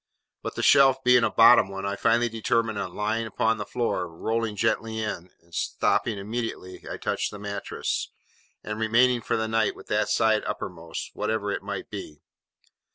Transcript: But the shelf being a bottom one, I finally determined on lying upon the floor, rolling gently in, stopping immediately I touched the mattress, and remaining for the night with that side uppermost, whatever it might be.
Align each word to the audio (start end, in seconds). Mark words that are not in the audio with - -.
But 0.41 0.55
the 0.55 0.63
shelf 0.63 1.03
being 1.03 1.23
a 1.23 1.29
bottom 1.29 1.69
one, 1.69 1.85
I 1.85 1.95
finally 1.95 2.27
determined 2.27 2.79
on 2.79 2.95
lying 2.95 3.27
upon 3.27 3.57
the 3.57 3.67
floor, 3.67 4.07
rolling 4.07 4.55
gently 4.55 4.97
in, 4.97 5.29
stopping 5.51 6.17
immediately 6.17 6.83
I 6.89 6.97
touched 6.97 7.29
the 7.29 7.37
mattress, 7.37 8.09
and 8.63 8.79
remaining 8.79 9.21
for 9.21 9.37
the 9.37 9.47
night 9.47 9.75
with 9.75 9.85
that 9.89 10.09
side 10.09 10.43
uppermost, 10.45 11.11
whatever 11.13 11.51
it 11.51 11.61
might 11.61 11.91
be. 11.91 12.17